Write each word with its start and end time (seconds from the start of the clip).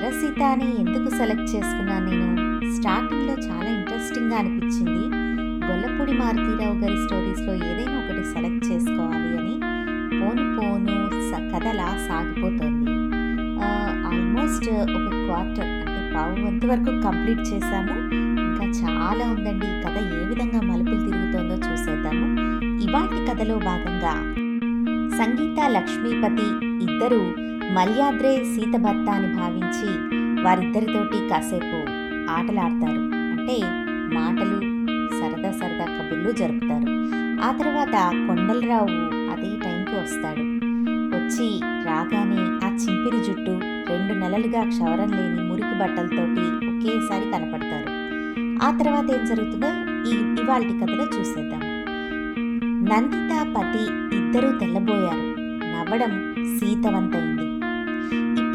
ఎర్ర 0.00 0.10
సీత 0.20 0.42
అని 0.42 0.66
ఎందుకు 0.80 1.08
సెలెక్ట్ 1.16 1.48
చేసుకున్నాను 1.54 2.06
నేను? 2.10 2.28
స్టార్టింగ్లో 2.76 3.34
చాలా 3.48 3.70
ఇంట్రెస్టింగ్గా 3.70 4.36
అనిపించింది. 4.36 5.02
గొల్లపూడి 5.66 6.12
మారుతీరావు 6.20 6.76
గారి 6.82 6.96
స్టోరీస్లో 7.04 7.52
ఏదైనా 7.70 7.96
ఒకటి 8.02 8.22
సెలెక్ట్ 8.34 8.64
చేసుకోవాలి 8.70 9.32
అని 9.40 9.56
పోను 10.20 10.44
పోను 10.56 10.96
కథలా 11.52 11.88
సాగిపోతుంది. 12.06 12.94
ఆల్మోస్ట్ 14.10 14.70
ఒక 14.98 15.06
క్వార్టర్ 15.26 15.70
అంటే 15.74 16.00
పావు 16.14 16.34
వంతు 16.46 16.66
వరకు 16.66 16.94
కంప్లీట్ 17.06 17.44
చేశాము. 17.52 17.96
ఇంకా 18.46 18.66
చాలా 18.80 19.26
ఉందండి. 19.34 19.68
ఈ 19.72 19.76
కథ 19.84 19.96
ఏ 20.20 20.24
విధంగా 20.30 20.60
మలుపులు 20.70 21.00
తిరుగుతోందో 21.06 21.58
చూసేద్దాము. 21.68 22.26
ఇవాటి 22.86 23.20
కథలో 23.28 23.58
భాగంగా 23.68 24.14
సంగీత 25.20 25.58
లక్ష్మీపతి 25.76 26.48
ఇద్దరు 26.86 27.49
మల్యాద్రే 27.74 28.44
సీత 28.44 28.80
భర్త 28.80 29.10
అని 29.10 29.34
భావించి 29.34 29.88
వారిద్దరితోటి 30.42 31.28
కాసేపు 31.28 31.90
ఆటలాడతారు. 32.30 33.00
అంటే 33.10 33.60
మాటలు 34.14 34.60
సరదా 35.20 35.50
సరదా 35.50 35.84
కబుర్లు 35.84 36.32
జరుపుతారు. 36.32 37.10
ఆ 37.44 37.56
తర్వాత 37.56 38.12
కొండలరావు 38.26 38.90
అదే 39.30 39.58
టైంకి 39.64 40.00
వస్తాడు. 40.02 40.60
వచ్చి 41.16 41.60
రాగానే 41.64 42.66
ఆ 42.66 42.70
చింపిరి 42.72 43.24
జుట్టు 43.24 43.60
రెండు 43.90 44.14
నెలలుగా 44.14 44.68
క్షవరం 44.68 45.10
లేని 45.10 45.48
మురికి 45.48 45.78
బట్టలతోటి 45.80 46.66
ఒకేసారి 46.66 47.24
కనపడతారు. 47.30 47.90
ఆ 48.66 48.78
తర్వాత 48.78 49.10
ఏం 49.10 49.24
జరుగుతుందో 49.24 49.68
ఈ 50.10 50.44
ఇవాల్టి 50.44 50.80
కథలో 50.80 51.04
చూసేద్దాం. 51.04 51.60
నందిత 52.84 53.54
పతి 53.56 53.84
ఇద్దరూ 54.16 54.58
తెల్లబోయారు. 54.58 55.40
నవ్వడం 55.40 56.34
సీతవంతైంది. 56.58 57.49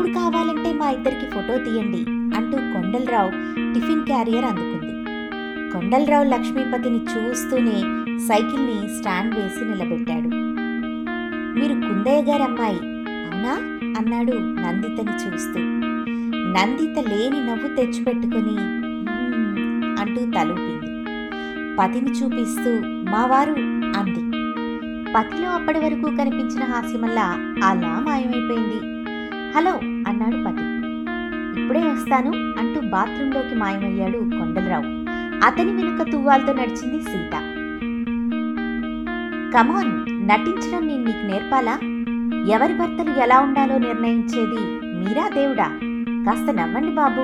ఎప్పుడు 0.06 0.20
కావాలంటే 0.20 0.74
మా 0.74 0.90
ఇద్దరికి 0.90 1.26
ఫోటో 1.32 1.58
తీయండి 1.58 1.98
అంటూ 2.38 2.58
కొండలరావు 2.58 3.30
టిఫిన్ 3.74 4.06
క్యారియర్ 4.06 4.46
అందుకుంది. 4.46 4.92
కొండలరావు 5.72 6.24
లక్ష్మీపతిని 6.24 6.98
చూస్తూనే 6.98 7.78
సైకిల్ని 8.20 9.00
స్టాండ్ 9.00 9.36
వేసి 9.36 9.66
నిలబెట్టాడు. 9.66 10.30
మీరు 11.60 11.74
కుందయ్య 11.74 12.32
గారి 12.32 12.44
అమ్మాయి 12.44 12.80
అవునా? 13.32 13.54
అన్నాడు 14.00 14.32
నందితని 14.32 15.16
చూస్తూ. 15.16 15.60
నందిత 16.54 17.10
లేని 17.10 17.48
నవ్వు 17.48 17.76
తెచ్చిపెట్టుకుని 17.76 18.58
అంటూ 20.02 20.32
తలూపింది. 20.40 21.06
పతిని 21.78 22.12
చూపిస్తూ 22.12 22.72
మావారు 23.12 23.52
అంది. 24.00 24.38
పతిలో 25.14 25.50
అప్పటి 25.50 25.80
వరకు 25.80 26.16
కనిపించిన 26.16 26.64
హాస్యమల్లా 26.64 27.56
అలా 27.64 28.00
మాయమైపోయింది. 28.08 28.95
హలో 29.56 29.72
అన్నాడు 29.82 30.38
పతి. 30.38 30.64
ఇప్పుడే 31.62 31.80
వస్తాను 31.80 32.32
అంటూ 32.34 32.82
బాత్రూంలోకి 32.90 33.56
మాయమయ్యాడు 33.56 34.18
కొండలరావు. 34.18 34.84
అతని 35.46 35.72
వెనుక 35.72 36.12
తువ్వాలతో 36.12 36.54
నడిచింది 36.54 37.04
సీత. 37.04 37.32
కమోన్ 39.54 40.06
నటించడం 40.30 40.88
నేను 40.88 41.04
నీకు 41.04 41.26
నేర్పాలా? 41.28 41.74
ఎవరి 42.48 42.74
భర్తలు 42.74 43.22
ఎలా 43.24 43.40
ఉండాలో 43.40 43.78
నిర్ణయించేది 43.78 44.80
మీరా 44.86 45.30
దేవుడా? 45.30 45.68
కాస్త 46.26 46.52
నవ్వండి 46.52 46.92
బాబు 46.92 47.22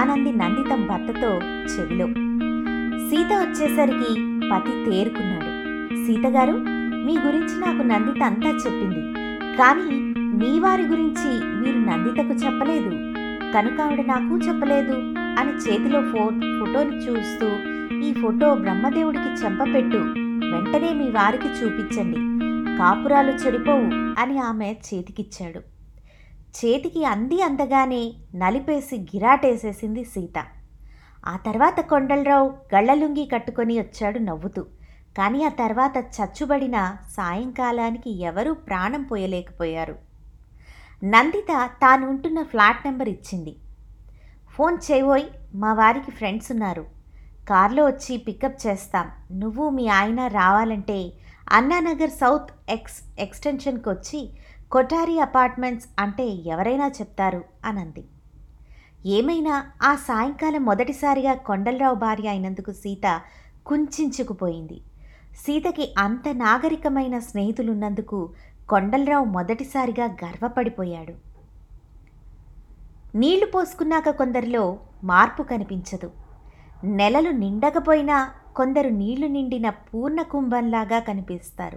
అనంది 0.00 0.32
నందితం 0.32 0.86
భర్తతో 0.86 1.28
చెవిలో. 1.44 2.06
సీత 3.10 3.32
వచ్చేసరికి 3.32 4.40
పతి 4.52 4.90
తేరుకున్నాడు. 4.90 5.50
సీతగారు 6.06 6.52
మీ 7.06 7.18
గురించి 7.26 7.60
నాకు 7.60 7.82
నందిత 7.82 8.22
అంతా 8.22 8.50
చెప్పింది. 8.50 9.14
కానీ 9.56 10.13
మీ 10.34 10.60
వారి 10.60 10.82
గురించి 10.82 11.44
మీరు 11.44 11.78
నందితకు 11.78 12.46
చెప్పలేదు. 12.46 12.90
కనుక 13.52 13.80
ఆవిడ 13.80 14.06
నాకు 14.06 14.38
చెప్పలేదు 14.48 14.92
అని 15.14 15.52
చేతిలో 15.52 16.00
ఫో 16.00 16.18
ఫోటోని 16.58 16.96
చూస్తూ 16.96 17.48
ఈ 17.98 18.12
ఫోటో 18.12 18.54
బ్రహ్మదేవుడికి 18.54 19.44
చెంపపెట్టు. 19.44 19.96
వెంటనే 20.52 20.92
మీ 20.92 21.10
వారికి 21.10 21.48
చూపించండి. 21.48 22.16
కాపురాలు 22.78 23.30
చెడిపోవు 23.30 24.14
అని 24.20 24.38
ఆమె 24.38 24.72
చేతికిచ్చాడు. 24.72 25.58
చేతికి 26.58 27.04
అంది 27.04 27.42
అందగానే 27.42 28.12
నలిపేసి 28.34 28.96
గిరాటేసేసింది 28.96 30.04
సీత. 30.04 30.44
ఆ 31.26 31.36
తర్వాత 31.36 31.80
కొండలరావు 31.80 32.54
గళ్ళలుంగి 32.74 33.28
కట్టుకొని 33.32 33.78
వచ్చాడు 33.78 34.18
నవ్వుతూ. 34.18 34.62
కానీ 35.18 35.44
ఆ 35.44 35.48
తర్వాత 35.48 35.96
చచ్చుబడిన 35.96 36.96
సాయంకాలానికి 37.16 38.22
ఎవరూ 38.22 38.54
ప్రాణం 38.54 39.02
పోయలేకపోయారు. 39.02 40.03
నందిత 41.02 41.70
తాను 41.82 42.10
ఉంటున్న 42.10 42.42
ఫ్లాట్ 42.42 42.86
నెంబర్ 42.86 43.08
ఇచ్చింది. 43.08 43.56
ఫోన్ 44.54 44.78
చేయబోయ్ 44.90 45.24
మా 45.54 45.72
వారికి 45.72 46.10
ఫ్రెండ్స్ 46.10 46.52
ఉన్నారు. 46.52 46.86
కార్లో 47.48 47.86
వచ్చి 47.86 48.16
పికప్ 48.16 48.66
చేస్తాం. 48.66 49.10
నువ్వు 49.32 49.70
మీ 49.70 49.88
ఆయన 49.88 50.26
రావాలంటే 50.26 51.12
అన్నానగర్ 51.52 52.10
సౌత్ 52.10 52.50
ఎక్స్ 52.68 53.02
ఎక్స్టెన్షన్కి 53.18 53.88
వచ్చి 53.88 54.30
కొఠారి 54.70 55.20
అపార్ట్మెంట్స్ 55.20 55.88
అంటే 55.98 56.28
ఎవరైనా 56.28 56.88
చెప్తారు 56.88 57.44
అనంది. 57.64 58.04
ఏమైనా 59.06 59.66
ఆ 59.82 59.94
సాయంకాలం 59.94 60.64
మొదటిసారిగా 60.64 61.34
కొండలరావు 61.34 61.94
భార్య 61.94 62.28
అయినందుకు 62.28 62.72
సీత 62.72 63.20
కుంచుకుపోయింది 63.66 64.80
సీతకి 65.36 65.94
అంత 65.98 66.28
నాగరికమైన 66.28 67.18
స్నేహితులున్నందుకు 67.18 68.34
కొండలరావు 68.70 69.24
మొదటిసారిగా 69.24 70.04
గర్వపడిపోయాడు. 70.04 71.14
నీళ్ళు 73.18 73.46
పోసుకున్నాక 73.46 74.10
కొందరిలో 74.10 74.78
మార్పు 75.04 75.42
కనిపించదు. 75.42 76.10
నెలలు 76.84 77.30
నిండకపోయినా 77.30 78.30
కొందరు 78.56 78.88
నీళ్ళు 78.88 79.26
నిండిన 79.26 79.70
పూర్ణ 79.70 80.22
కుంభంలాగా 80.22 80.98
కనిపిస్తారు. 80.98 81.76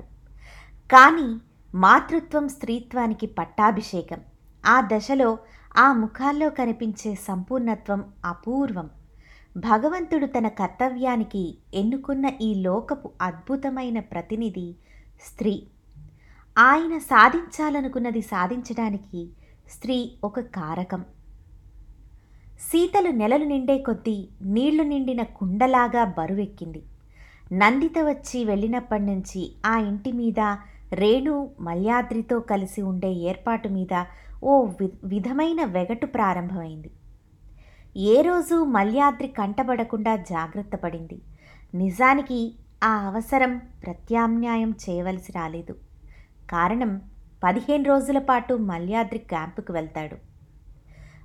కానీ 0.91 1.41
మాతృత్వం 1.75 2.47
స్త్రీత్వానికి 2.47 3.25
పట్టాభిషేకం. 3.27 4.19
ఆ 4.65 4.81
దశలో 4.81 5.37
ఆ 5.77 5.93
ముఖాల్లో 5.93 6.49
కనిపించే 6.49 7.15
సంపూర్ణత్వం 7.15 8.03
అపూర్వం. 8.25 8.89
భగవంతుడు 9.57 10.25
తన 10.25 10.47
కర్తవ్యానికి 10.47 11.57
ఎన్నుకున్న 11.73 12.31
ఈ 12.41 12.55
లోకపు 12.55 13.11
అద్భుతమైన 13.21 13.99
ప్రతినిధి 13.99 14.75
స్త్రీ. 15.21 15.67
ఆయన 16.57 16.97
సాధించాలనుకున్నది 16.97 18.21
సాధించడానికి 18.21 19.29
స్త్రీ 19.69 20.11
ఒక 20.23 20.39
కారకం. 20.39 21.05
సీతలు 22.59 23.09
నెలలు 23.09 23.43
నిండే 23.43 23.77
కొద్దీ 23.77 24.29
నీళ్ళు 24.41 24.83
నిండిన 24.83 25.23
కుండలాగా 25.23 26.03
బరువెక్కింది. 26.03 26.83
నందిత 27.53 27.93
వచ్చి 27.99 28.45
వెళ్ళినప్పటి 28.45 29.03
నుంచి 29.03 29.51
ఆ 29.65 29.77
ఇంటి 29.79 30.11
మీద 30.11 30.39
రేణు 30.93 31.49
మల్యాద్రితో 31.59 32.39
కలిసి 32.39 32.81
ఉండే 32.81 33.13
ఏర్పాటు 33.13 33.67
మీద 33.67 34.05
ఓ 34.43 34.63
వి 34.63 34.91
విధమైన 35.03 35.65
వెగటు 35.65 36.05
ప్రారంభమైంది. 36.05 36.91
ఏ 37.97 38.21
రోజు 38.21 38.63
మల్యాద్రి 38.63 39.27
కంటబడకుండా 39.27 40.15
జాగ్రత్త 40.15 40.75
పడింది. 40.75 41.21
నిజానికి 41.75 42.53
ఆ 42.83 43.07
అవసరం 43.07 43.57
ప్రత్యామ్నాయం 43.57 44.75
చేయవలసి 44.89 45.31
రాలేదు. 45.31 45.86
కారణం 46.49 47.01
పదిహేను 47.43 47.83
రోజుల 47.83 48.19
పాటు 48.19 48.53
మల్యాద్రి 48.53 49.19
క్యాంపుకు 49.19 49.73
వెళ్తాడు. 49.73 50.15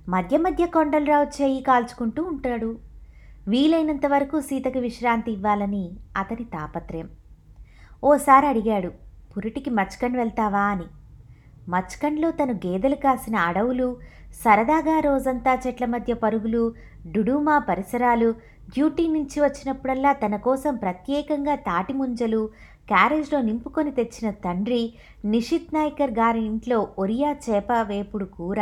మధ్య 0.09 0.37
మధ్య 0.37 0.65
కొండలరావు 0.65 1.25
చేయి 1.25 1.61
కాల్చుకుంటూ 1.61 2.23
ఉంటాడు. 2.23 2.79
వీలైనంత 3.47 4.05
వరకు 4.05 4.41
సీతకి 4.41 4.79
విశ్రాంతి 4.79 5.31
ఇవ్వాలని 5.31 5.91
అతని 6.17 6.43
తాపత్రయం. 6.43 7.09
ఓసారి 8.03 8.47
అడిగాడు 8.47 8.91
పురిటికి 9.37 9.69
మచ్కండ్ 9.69 10.17
వెళ్తావా? 10.17 10.59
అని. 10.59 10.83
మచ్కండ్లో 11.69 12.31
తను 12.31 12.53
గేదెలు 12.53 12.95
కాసిన 12.95 13.35
అడవులు 13.35 13.97
సరదాగా 14.33 14.99
రోజంతా 14.99 15.59
చెట్ల 15.67 15.85
మధ్య 15.85 16.13
పరుగులు 16.13 16.73
డుడుమా 17.11 17.59
పరిసరాలు 17.59 18.31
డ్యూటీ 18.69 19.07
నుంచి 19.07 19.41
వచ్చినప్పుడల్లా 19.41 20.13
తన 20.13 20.35
కోసం 20.35 20.75
ప్రత్యేకంగా 20.75 21.55
తాటి 21.55 21.93
ముంజలు 21.93 22.49
క్యారేజ్లో 22.87 23.41
నింపుకొని 23.41 23.91
తెచ్చిన 23.91 24.29
తండ్రి 24.45 24.93
నిషిత్ 25.25 25.73
నాయ్కర్ 25.73 26.11
గారి 26.11 26.41
ఇంట్లో 26.45 26.87
ఒరియా 26.97 27.31
చేప 27.45 27.71
వేపుడు 27.87 28.25
కూర 28.25 28.59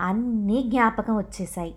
అన్నీ 0.00 0.62
జ్ఞాపకం 0.62 1.16
వచ్చేశాయి. 1.16 1.74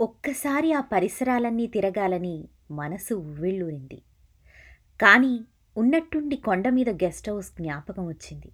ఒక్కసారి 0.00 0.72
ఆ 0.72 0.80
పరిసరాలన్నీ 0.80 1.66
తిరగాలని 1.66 2.48
మనసు 2.70 3.14
ఉవ్విళ్ళూరింది. 3.14 4.02
కానీ 5.00 5.40
ఉన్నట్టుండి 5.76 6.36
కొండ 6.36 6.68
మీద 6.68 6.90
గెస్ట్ 6.90 7.30
హౌస్ 7.30 7.52
జ్ఞాపకం 7.52 8.06
వచ్చింది. 8.06 8.52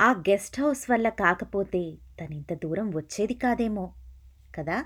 ఆ 0.00 0.12
గెస్ట్ 0.12 0.60
హౌస్ 0.60 0.90
వల్ల 0.90 1.08
కాకపోతే 1.08 1.94
తనింత 2.20 2.52
దూరం 2.52 2.90
వచ్చేది 2.90 3.34
కాదేమో 3.34 3.92
కదా? 4.54 4.84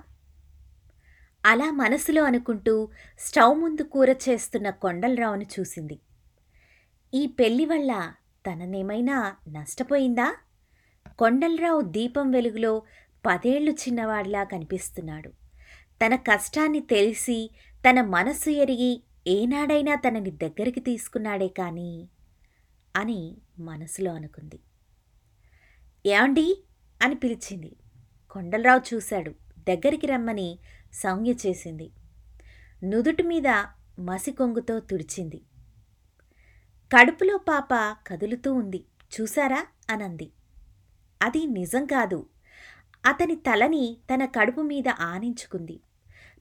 అలా 1.46 1.70
మనసులో 1.70 2.24
అనుకుంటూ 2.24 2.88
స్టవ్ 3.18 3.60
ముందు 3.60 3.82
కూర 3.82 4.10
చేస్తున్న 4.10 4.70
కొండలరావును 4.70 5.46
చూసింది. 5.60 5.98
ఈ 7.14 7.26
పెళ్ళి 7.26 7.64
వల్ల 7.64 8.12
తననేమైనా 8.46 9.36
నష్టపోయిందా? 9.48 10.36
కొండలరావు 11.18 11.80
దీపం 11.80 12.30
వెలుగులో 12.30 12.82
పదేళ్ళు 13.26 13.70
చిన్నవాడిలా 13.70 14.44
కనిపిస్తున్నాడు. 14.44 15.47
తన 16.04 16.16
కష్టాన్ని 16.16 16.80
తెలిసి 16.80 17.50
తన 17.90 18.00
మనసు 18.00 18.50
ఎరిగి 18.50 19.02
ఏనాడైనా 19.26 19.94
తనని 19.94 20.30
దగ్గరికి 20.30 20.80
తీసుకున్నాడే 20.80 21.48
కానీ 21.48 22.08
అని 22.96 23.36
మనసులో 23.58 24.14
అనుకుంది. 24.14 24.60
ఏమండి? 26.06 26.64
అని 27.02 27.14
పిలిచింది. 27.14 27.76
కొండలరావు 28.30 28.94
చూశాడు. 28.94 29.30
దగ్గరికి 29.58 30.06
రమ్మని 30.06 30.58
సంజ్ఞ 30.92 31.32
చేసింది. 31.46 31.90
నుదుటి 32.84 33.22
మీద 33.22 33.48
మసి 33.98 34.32
కొంగుతో 34.32 34.80
తుడిచింది. 34.80 35.42
కడుపులో 36.96 37.38
పాప 37.38 37.96
కదులుతూ 38.06 38.54
ఉంది. 38.54 38.84
చూశారా? 39.20 39.66
అనంది. 39.90 40.30
అది 41.22 41.46
నిజం 41.46 41.86
కాదు. 41.86 42.26
అతని 43.06 43.36
తలని 43.36 43.96
తన 44.14 44.24
కడుపు 44.24 44.60
మీద 44.60 44.88
ఆనించుకుంది. 44.88 45.80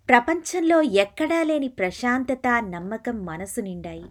ప్రపంచంలో 0.09 0.81
ఎక్కడా 0.81 1.44
లేని 1.44 1.68
ప్రశాంతత 1.68 2.48
నమ్మకం 2.59 3.25
మనసు 3.25 3.62
నిండాయి. 3.62 4.06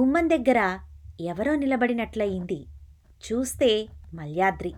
గుమ్మం 0.00 0.30
దగ్గర 0.30 0.78
ఎవరో 1.20 1.54
నిలబడినట్లయింది. 1.54 2.66
చూస్తే 3.32 3.86
మల్యాద్రి. 4.14 4.74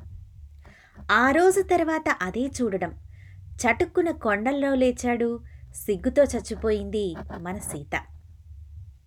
ఆ 1.12 1.30
రోజు 1.30 1.62
తర్వాత 1.62 2.16
అదే 2.22 2.40
చూడడం. 2.40 2.94
చటుక్కున 3.42 4.10
కొండల్లో 4.10 4.74
లేచాడు. 4.74 5.40
సిగ్గుతో 5.74 6.22
చచ్చిపోయింది 6.22 7.14
మన 7.38 7.58
సీత. 7.58 8.02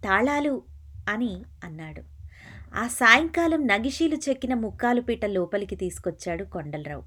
తాళాలు 0.03 0.61
అని 1.09 1.41
అన్నాడు. 1.63 2.03
ఆ 2.75 2.87
సాయంకాలం 2.87 3.67
నగిషీలు 3.67 4.17
చెక్కిన 4.29 4.53
ముక్కాలు 4.53 5.01
పీట 5.01 5.25
లోపలికి 5.25 5.75
తీసుకొచ్చాడు 5.75 6.43
కొండలరావు. 6.43 7.03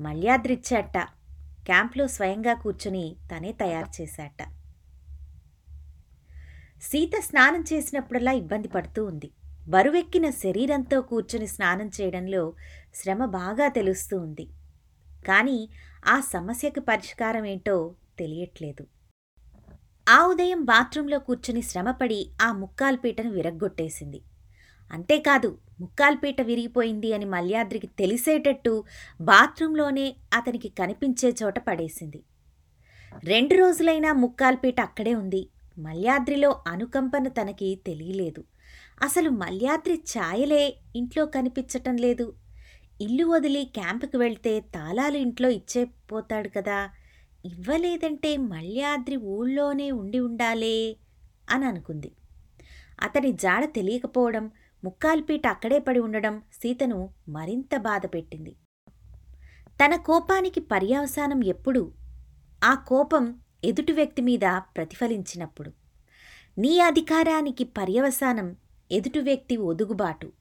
మల్యాద్రిచ్చాట. 0.00 1.08
క్యాంప్లో 1.66 2.08
స్వయంగా 2.08 2.54
కూర్చుని 2.54 3.16
తనే 3.30 3.52
తయారు 3.52 4.02
చేశాట. 4.02 4.40
సీత 6.82 7.20
స్నానం 7.20 7.64
చేసినప్పుడల్లా 7.72 8.32
ఇబ్బంది 8.32 8.68
పడుతూ 8.68 9.04
ఉంది. 9.04 9.30
బరువెక్కిన 9.68 10.30
శరీరంతో 10.30 11.00
కూర్చుని 11.00 11.46
స్నానం 11.46 11.90
చేయడంలో 12.00 12.42
శ్రమ 12.94 13.24
బాగా 13.24 13.68
తెలుస్తూ 13.68 14.18
ఉంది. 14.18 14.46
కానీ 15.26 15.68
ఆ 16.06 16.20
సమస్యకు 16.20 16.80
పరిష్కారం 16.80 17.44
ఏంటో 17.44 17.94
తెలియట్లేదు. 18.18 18.86
ఆ 20.08 20.26
ఉదయం 20.26 20.64
బాత్రూంలో 20.64 21.18
కూర్చుని 21.18 21.62
శ్రమపడి 21.62 22.30
ఆ 22.42 22.52
ముక్కాల్పీటను 22.52 23.30
విరగ్గొట్టేసింది. 23.30 24.20
అంతేకాదు 24.92 25.58
ముక్కాల్పీట 25.80 26.40
విరిగిపోయింది 26.40 27.12
అని 27.12 27.24
మల్యాద్రికి 27.24 27.86
తెలిసేటట్టు 27.86 28.84
బాత్రూంలోనే 29.20 30.16
అతనికి 30.32 30.68
కనిపించే 30.68 31.34
చోట 31.42 31.58
పడేసింది. 31.58 32.22
రెండు 33.24 33.54
రోజులైనా 33.54 34.12
ముక్కాల్పీట 34.12 34.80
అక్కడే 34.80 35.14
ఉంది. 35.14 35.48
మల్యాద్రిలో 35.78 36.60
అనుకంపన 36.66 37.28
తనకి 37.28 37.80
తెలియలేదు. 37.86 38.44
అసలు 39.02 39.30
మల్యాద్రి 39.30 39.94
ఛాయలే 39.94 40.76
ఇంట్లో 40.96 41.26
కనిపించటం 41.26 41.96
లేదు. 41.96 42.34
ఇల్లు 43.00 43.24
వదిలి 43.24 43.64
క్యాంపుకి 43.64 44.16
వెళ్తే 44.16 44.60
తాళాలు 44.60 45.16
ఇంట్లో 45.16 45.48
ఇచ్చే 45.48 45.84
పోతాడు 45.84 46.48
కదా. 46.48 46.90
ఇవ్వలేదంటే 47.44 48.36
మల్యాద్రి 48.36 49.16
ఊళ్ళోనే 49.16 49.90
ఉండి 49.90 50.18
ఉండాలే 50.18 50.96
అని 51.50 51.64
అనుకుంది. 51.64 52.12
అతని 53.02 53.32
జాడ 53.32 53.64
తెలియకపోవడం 53.64 54.50
ముక్కాల్పీట 54.86 55.46
అక్కడే 55.46 55.78
పడి 55.78 55.98
ఉండడం 55.98 56.42
సీతను 56.52 57.10
మరింత 57.28 57.76
బాధ 57.76 58.06
పెట్టింది. 58.06 58.56
తన 59.84 59.96
కోపానికి 59.96 60.60
పర్యవసానం 60.60 61.44
ఎప్పుడు 61.44 61.92
ఆ 62.64 62.74
కోపం 62.74 63.40
ఎదుటి 63.64 63.92
వ్యక్తి 63.92 64.22
మీద 64.22 64.40
ప్రతిఫలించినప్పుడు. 64.56 65.72
నీ 66.58 66.80
అధికారానికి 66.80 67.64
పర్యవసానం 67.64 68.56
ఎదుటి 68.90 69.18
వ్యక్తి 69.18 69.56
ఒదుగుబాటు. 69.56 70.32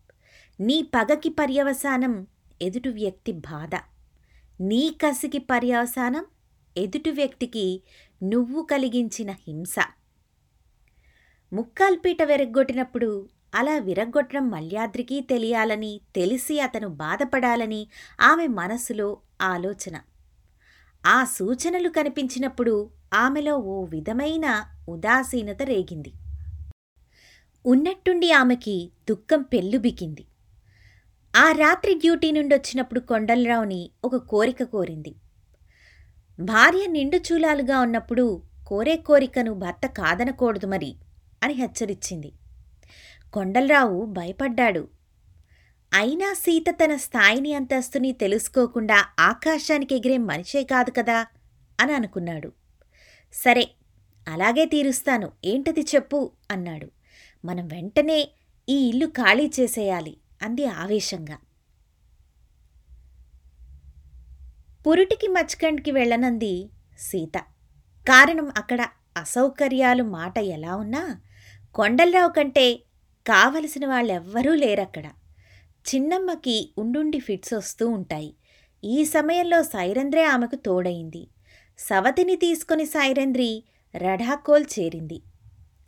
నీ 0.60 0.82
పగకి 0.82 1.30
పర్యవసానం 1.30 2.28
ఎదుటి 2.62 2.90
వ్యక్తి 2.90 3.32
బాధ. 3.32 3.76
నీ 4.62 4.96
కసికి 5.04 5.38
పర్యవసానం 5.38 6.26
ఎదుటి 6.78 7.12
వ్యక్తికి 7.12 7.84
నువ్వు 8.24 8.64
కలిగించిన 8.64 9.32
హింస. 9.32 9.76
ముక్కాల్పీట 11.54 12.24
వెరగ్గొట్టినప్పుడు 12.24 13.30
అలా 13.56 13.78
విరగ్గొట్టడం 13.78 14.50
మల్యాద్రికి 14.50 15.22
తెలియాలని 15.22 16.02
తెలిసి 16.16 16.60
అతను 16.60 16.88
బాధపడాలని 16.88 17.88
ఆమె 18.22 18.48
మనసులో 18.48 19.18
ఆలోచన. 19.42 20.02
ఆ 21.06 21.24
సూచనలు 21.24 21.90
కనిపించినప్పుడు 21.90 22.90
ఆమెలో 23.14 23.58
ఓ 23.58 23.84
విధమైన 23.86 24.66
ఉదాసీనత 24.90 25.62
రేగింది. 25.64 26.14
ఉన్నట్టుండి 27.66 28.32
ఆమెకి 28.32 28.92
దుఃఖం 29.10 29.42
పెళ్ళుబికింది 29.42 30.26
ఆ 31.36 31.52
రాత్రి 31.52 31.94
డ్యూటీ 31.94 32.32
నుండి 32.32 32.56
వచ్చినప్పుడు 32.56 33.00
కొండలరావుని 33.00 33.90
ఒక 34.04 34.16
కోరిక 34.16 34.64
కోరింది. 34.64 35.16
భార్య 36.40 36.86
నిండు 36.88 37.18
చూలాలుగా 37.18 37.80
ఉన్నప్పుడు 37.80 38.42
కోరే 38.68 38.96
కోరికను 38.98 39.54
భర్త 39.54 39.86
కాదనకూడదు 39.86 40.68
మరి 40.68 40.96
అని 41.44 41.54
హెచ్చరించింది 41.54 42.34
కొండలరావు 43.36 44.06
భయపడ్డాడు. 44.06 44.88
అయినా 45.94 46.34
సీత 46.34 46.66
తన 46.72 46.96
స్థాయిని 46.96 47.54
అంతస్తుని 47.54 48.12
తెలుసుకోకుండా 48.12 49.06
ఆకాశానికి 49.20 49.96
ఎగిరే 49.96 50.18
మనిషే 50.18 50.64
కాదు 50.64 50.92
కదా 50.92 51.26
అని 51.80 51.94
అనుకున్నాడు. 51.94 52.54
సరే 53.34 53.72
అలాగే 54.28 54.66
తీరుస్తాను. 54.66 55.32
ఏంటది 55.46 55.82
చెప్పు 55.82 56.32
అన్నాడు. 56.52 56.92
మనం 57.46 57.68
వెంటనే 57.68 58.30
ఈ 58.70 58.90
ఇల్లు 58.90 59.06
ఖాళీ 59.06 59.52
చేసేయాలి 59.60 60.18
అంది 60.42 60.66
ఆవేశంగా. 60.66 61.38
పురుటికి 64.88 65.28
మచ్కండ్కి 65.28 65.92
వెళ్ళనంది 65.92 66.70
సీత. 67.00 67.38
కారణం 68.08 68.54
అక్కడ 68.58 68.88
అసౌకర్యాలు 69.18 70.04
మాట 70.04 70.38
ఎలా 70.38 70.76
ఉన్నా 70.76 71.22
కొండలరావు 71.76 72.32
కంటే 72.32 72.85
కావలసిన 73.26 73.88
వాళ్ళెవ్వరూ 73.88 74.56
లేరక్కడ. 74.56 75.06
చిన్నమ్మకి 75.86 76.74
ఉండుండి 76.78 77.20
ఫిట్స్ 77.20 77.54
వస్తూ 77.54 77.88
ఉంటాయి. 77.88 78.36
ఈ 78.84 79.04
సమయంలో 79.04 79.64
సైరంద్రే 79.64 80.24
ఆమెకు 80.24 80.56
తోడైంది 80.56 81.28
సవతిని 81.78 82.36
తీసుకుని 82.36 82.86
సైరంద్రి 82.86 83.64
రఢాకోల్ 83.98 84.66
చేరింది. 84.80 85.22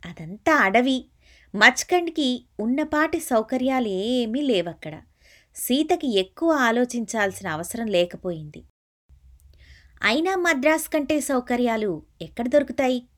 అదంతా 0.06 0.56
అడవి. 0.56 1.04
మచ్కండ్కి 1.54 2.46
ఉన్నపాటి 2.60 3.20
సౌకర్యాలు 3.20 3.88
ఏమీ 3.88 4.40
లేవక్కడ. 4.40 5.02
సీతకి 5.56 6.18
ఎక్కువ 6.18 6.50
ఆలోచించాల్సిన 6.52 7.48
అవసరం 7.48 7.86
లేకపోయింది. 7.86 8.62
అయినా 10.02 10.36
మద్రాస్ 10.36 10.88
కంటే 10.88 11.20
సౌకర్యాలు 11.20 12.02
ఎక్కడ 12.22 12.48
దొరుకుతాయి? 12.48 13.08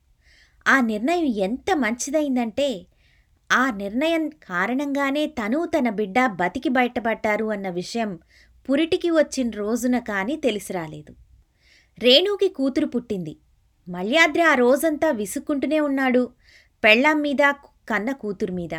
ఆ 0.67 0.81
నిర్ణయం 0.81 1.25
ఎంత 1.25 1.75
మంచిదైందంటే 1.75 2.85
ఆ 3.51 3.71
నిర్ణయం 3.71 4.29
కారణంగానే 4.29 5.27
తను 5.27 5.65
తన 5.65 5.89
బిడ్డ 5.89 6.25
బతికి 6.25 6.69
బయటపడ్డారు 6.69 7.45
అన్న 7.45 7.69
విషయం 7.69 8.19
పురిటికి 8.69 9.09
వచ్చిన 9.09 9.49
రోజున 9.49 9.99
కానీ 9.99 10.35
తెలిసి 10.35 10.73
రాలేదు 10.73 11.15
రేణుకి 11.99 12.49
కూతురు 12.49 12.85
పుట్టింది. 12.85 13.37
మల్యాద్రి 13.87 14.41
ఆ 14.41 14.53
రోజంతా 14.53 15.11
విసుక్కుంటూనే 15.11 15.79
ఉన్నాడు. 15.79 16.29
పెళ్ళాం 16.83 17.21
మీద 17.21 17.53
కన్న 17.89 18.11
కూతురు 18.11 18.53
మీద. 18.53 18.75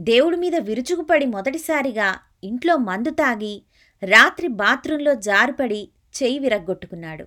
దేవుడి 0.00 0.36
మీద 0.36 0.56
విరుచుకుపడి 0.56 1.26
మొదటిసారిగా 1.26 2.08
ఇంట్లో 2.44 2.76
మందు 2.76 3.10
తాగి 3.10 3.62
రాత్రి 4.02 4.48
బాత్రూంలో 4.48 5.14
జారుపడి 5.14 5.88
చెయ్యి 6.14 6.38
విరగ్గొట్టుకున్నాడు. 6.38 7.26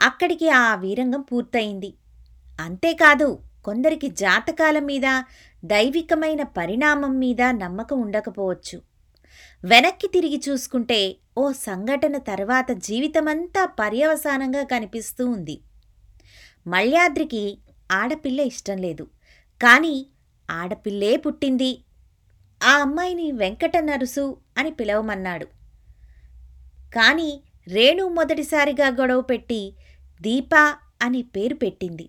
అక్కడికి 0.00 0.48
ఆ 0.48 0.74
వీరంగం 0.74 1.20
పూర్తయింది. 1.20 1.94
అంతేకాదు 2.60 3.38
కొందరికి 3.64 4.08
జాతకాల 4.08 4.78
మీద 4.78 5.06
దైవికమైన 5.64 6.42
పరిణామం 6.42 7.18
మీద 7.18 7.42
నమ్మకం 7.42 8.00
ఉండకపోవచ్చు. 8.00 8.82
వెనక్కి 9.64 10.08
తిరిగి 10.08 10.42
చూసుకుంటే 10.48 11.16
ఓ 11.38 11.52
సంఘటన 11.52 12.18
తర్వాత 12.18 12.70
జీవితమంతా 12.70 13.64
పర్యవసానంగా 13.64 14.62
కనిపిస్తూ 14.62 15.26
ఉంది. 15.30 15.60
మల్యాద్రికి 16.66 17.58
ఆడపిల్ల 17.92 18.40
ఇష్టం 18.40 18.78
లేదు. 18.78 19.02
కానీ 19.62 20.06
ఆడపిల్లే 20.50 21.16
పుట్టింది. 21.16 21.78
ఆ 22.62 22.72
అమ్మాయిని 22.78 23.32
వెంకట 23.32 23.76
నరుసు 23.76 24.36
అని 24.58 24.70
పిలవమన్నాడు. 24.70 25.46
కానీ 26.94 27.42
రేణు 27.68 28.08
మొదటిసారిగా 28.08 28.88
గొడవ 28.88 29.20
పెట్టి 29.20 29.72
దీపా 30.20 30.74
అని 31.02 31.22
పేరు 31.22 31.54
పెట్టింది. 31.54 32.08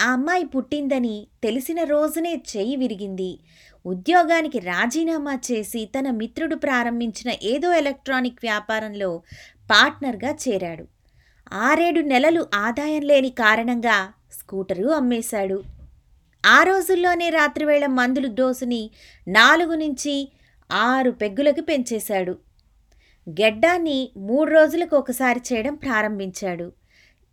ఆ 0.00 0.12
అమ్మాయి 0.12 0.44
పుట్టిందని 0.44 1.26
తెలిసిన 1.42 1.84
రోజునే 1.84 2.42
చెయ్యి 2.56 2.76
విరిగింది. 2.76 3.38
ఉద్యోగానికి 3.86 4.58
రాజీనామా 4.58 5.34
చేసి 5.34 5.90
తన 5.98 6.10
మిత్రుడు 6.10 6.56
ప్రారంభించిన 6.56 7.34
ఏదో 7.42 7.72
ఎలక్ట్రానిక్ 7.72 8.38
వ్యాపారంలో 8.42 9.22
పార్ట్నర్గా 9.70 10.36
చేరాడు. 10.48 10.84
ఆరేడు 11.52 12.00
నెలలు 12.00 12.46
ఆదాయం 12.54 13.02
లేని 13.02 13.30
కారణంగా 13.30 14.12
స్కూటరు 14.32 14.88
అమ్మేశాడు. 14.88 15.62
ఆ 16.46 16.62
రోజుల్లోనే 16.62 17.30
రాత్రివేళ 17.30 17.86
మందులు 17.86 18.28
డోసుని 18.34 18.90
నాలుగు 19.28 19.74
నుంచి 19.74 20.32
ఆరు 20.72 21.10
పెగ్గులకు 21.10 21.60
పెంచేశాడు. 21.60 22.38
గెడ్డాన్ని 23.28 24.10
మూడు 24.16 24.50
రోజులకు 24.50 24.96
ఒకసారి 24.96 25.40
చేయడం 25.52 25.74
ప్రారంభించాడు. 25.74 26.79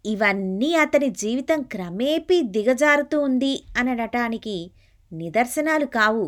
ఇవన్నీ 0.07 0.75
అతని 0.75 1.09
జీవితం 1.09 1.61
క్రమేపీ 1.61 2.41
దిగజారుతూ 2.41 3.21
ఉంది 3.21 3.63
అనడటానికి 3.77 4.71
నిదర్శనాలు 5.11 5.85
కావు. 5.85 6.25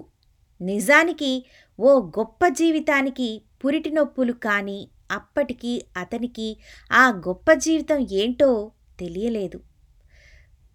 నిజానికి 0.61 1.31
ఓ 1.79 1.91
గొప్ప 1.99 2.47
జీవితానికి 2.47 3.41
పురిటి 3.65 3.91
నొప్పులు 3.91 4.33
కానీ 4.33 4.79
అప్పటికి 5.11 5.73
అతనికి 5.97 6.47
ఆ 6.91 7.09
గొప్ప 7.27 7.53
జీవితం 7.53 7.99
ఏంటో 8.11 8.71
తెలియలేదు. 8.99 9.59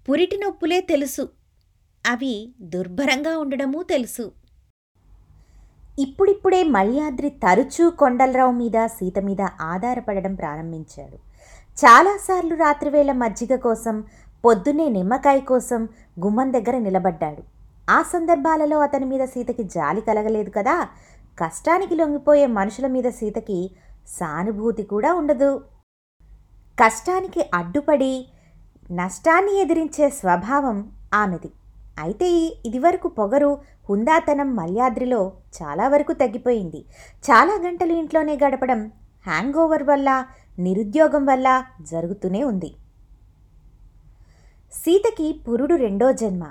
పురిటి 0.09 0.37
నొప్పులే 0.37 0.81
తెలుసు. 0.81 1.29
అవి 2.05 2.55
దుర్భరంగా 2.61 3.39
ఉండడమూ 3.39 3.83
తెలుసు. 3.83 4.33
ఇప్పుడిప్పుడే 5.99 6.63
మల్యాద్రి 6.65 7.31
తరచూ 7.31 7.91
కొండలరావు 7.91 8.53
మీద 8.53 8.87
సీత 8.87 9.19
మీద 9.19 9.43
ఆధారపడడం 9.61 10.35
ప్రారంభించాడు 10.35 11.19
చాలాసార్లు 11.79 12.55
రాత్రివేళ 12.55 13.13
మజ్జిగ 13.13 13.57
కోసం 13.57 14.05
పొద్దున్నే 14.45 14.89
నిమ్మకాయ 14.89 15.41
కోసం 15.41 15.89
గుమ్మం 16.25 16.53
దగ్గర 16.53 16.79
నిలబడ్డాడు. 16.79 17.43
ఆ 17.91 18.03
సందర్భాలలో 18.03 18.79
అతని 18.79 19.05
మీద 19.05 19.25
సీతకి 19.25 19.65
జాలి 19.65 20.01
కలగలేదు 20.01 20.51
కదా. 20.51 20.89
కష్టానికి 21.39 21.95
లొంగిపోయే 21.95 22.47
మనుషుల 22.47 22.87
మీద 22.87 23.09
సీతకి 23.11 23.71
సానుభూతి 24.09 24.83
కూడా 24.83 25.15
ఉండదు. 25.15 25.51
కష్టానికి 26.79 27.51
అడ్డుపడి 27.55 28.29
నష్టాన్ని 28.93 29.61
ఎదిరించే 29.61 30.11
స్వభావం 30.11 30.93
ఆమెది. 31.15 31.51
అయితే 31.99 32.29
ఇదివరకు 32.67 33.09
పొగరు 33.09 33.59
హుందాతనం 33.91 34.57
మల్యాద్రిలో 34.57 35.33
చాలా 35.57 35.89
వరకు 35.89 36.13
తగ్గిపోయింది. 36.13 36.81
చాలా 37.25 37.55
గంటలు 37.67 37.93
ఇంట్లోనే 37.93 38.39
గడపడం 38.45 38.81
హ్యాంగ్ 39.27 39.55
ఓవర్ 39.55 39.83
వల్ల 39.83 40.25
నిరుద్యోగం 40.59 41.27
వల్ల 41.27 41.65
జరుగుతూనే 41.81 42.45
ఉంది. 42.45 42.75
సీతకి 44.73 45.41
పురుడు 45.49 45.75
రెండో 45.75 46.13
జన్మ. 46.13 46.45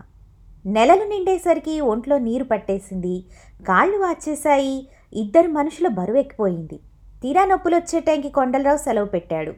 నెలలు 0.66 1.04
నిండేసరికి 1.04 1.82
ఒంట్లో 1.82 2.18
నీరు 2.18 2.44
పట్టేసింది. 2.44 3.26
కాళ్ళు 3.68 3.98
వాచేశాయి. 3.98 4.88
ఇద్దరు 5.14 5.48
మనుషుల 5.48 5.88
బరువెక్కిపోయింది 5.88 6.80
తీరా 7.22 7.46
నొప్పులు 7.46 7.76
వచ్చే 7.76 8.00
టైంకి 8.00 8.30
కొండలరావు 8.30 8.78
సెలవు 8.78 9.06
పెట్టాడు. 9.06 9.52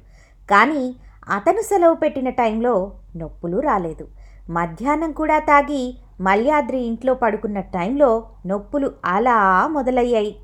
కానీ 0.51 0.95
అతను 1.29 1.61
సెలవు 1.61 1.95
పెట్టిన 1.95 2.29
టైంలో 2.29 2.91
నొప్పులు 3.15 3.59
రాలేదు. 3.59 4.07
మధ్యాహ్నం 4.49 5.11
కూడా 5.11 5.39
తాగి 5.39 5.97
మల్యాద్రి 6.21 6.77
ఇంట్లో 6.77 7.13
పడుకున్న 7.13 7.59
టైంలో 7.59 8.29
నొప్పులు 8.45 8.91
అలా 9.05 9.67
మొదలయ్యాయి. 9.67 10.35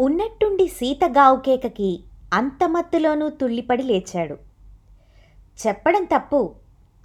ఉన్నట్టుండి 0.00 0.66
సీత 0.66 1.04
గావుకేకకి 1.04 2.04
అంత 2.34 2.68
మత్తులోనూ 2.68 3.28
తుళ్ళిపడి 3.28 3.82
లేచాడు. 3.82 4.34
చెప్పడం 5.66 6.04
తప్పు. 6.04 6.54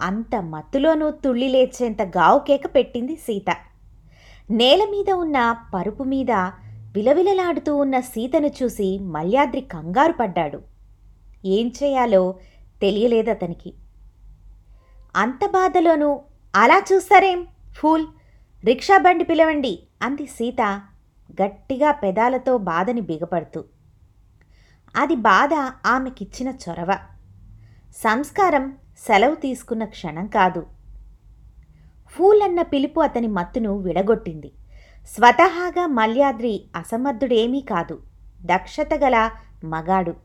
అంత 0.02 0.36
మత్తులోనూ 0.36 1.12
తుళ్ళి 1.12 1.48
లేచేంత 1.48 2.02
గావుకేక 2.02 2.76
పెట్టింది 2.76 3.16
సీత. 3.16 3.56
నేల 4.52 4.84
మీద 4.84 5.12
ఉన్న 5.12 5.56
పరుపు 5.74 6.04
మీద 6.04 6.32
విలవిలలాడుతూ 6.96 7.76
ఉన్న 7.76 8.00
సీతను 8.00 8.48
చూసి 8.48 9.00
మల్యాద్రి 9.00 9.62
కంగారు 9.62 10.12
పడ్డాడు. 10.12 10.62
ఏం 11.46 11.74
చేయాలో 11.84 12.36
తెలియలేదు 12.82 13.30
అతనికి 13.30 13.74
అంత 15.16 15.46
బాధలోనూ 15.46 16.22
అలా 16.56 16.84
చూస్తారేం 16.94 17.48
ఫూల్? 17.76 18.08
రిక్షా 18.66 18.98
బండి 18.98 19.24
పిలవండి 19.24 19.80
అంది 20.02 20.26
సీత 20.26 20.82
గట్టిగా 21.42 21.92
పెదాలతో 21.92 22.58
బాధని 22.58 23.02
బిగపడుతూ. 23.02 23.64
అది 24.96 25.16
బాధ 25.16 25.50
ఆమెకిచ్చిన 25.86 26.50
చొరవ. 26.50 26.98
సంస్కారం 27.96 28.76
సెలవు 29.08 29.36
తీసుకున్న 29.36 29.86
క్షణం 29.86 30.28
కాదు. 30.28 30.66
ఫూల్ 32.10 32.42
అన్న 32.42 32.62
పిలుపు 32.62 33.00
అతని 33.00 33.28
మత్తును 33.28 33.78
విడగొట్టింది. 33.78 34.52
స్వతహాగా 35.06 35.88
మల్యాద్రి 35.88 36.64
అసమర్థుడేమీ 36.76 37.62
కాదు. 37.62 38.02
దక్షత 38.42 38.90
గల 38.94 39.30
మగాడు. 39.64 40.16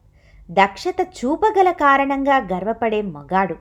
దక్షత 0.51 0.97
చూపగల 1.03 1.71
కారణంగా 1.71 2.37
గర్వపడే 2.37 3.03
మగాడు. 3.03 3.55